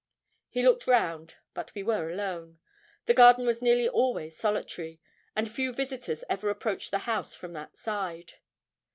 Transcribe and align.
He 0.49 0.63
looked 0.63 0.87
round, 0.87 1.35
but 1.53 1.71
we 1.75 1.83
were 1.83 2.09
alone. 2.09 2.57
The 3.05 3.13
garden 3.13 3.45
was 3.45 3.61
nearly 3.61 3.87
always 3.87 4.35
solitary, 4.35 4.99
and 5.35 5.47
few 5.51 5.71
visitors 5.71 6.23
ever 6.27 6.49
approached 6.49 6.89
the 6.89 6.97
house 7.05 7.35
from 7.35 7.53
that 7.53 7.77
side. 7.77 8.33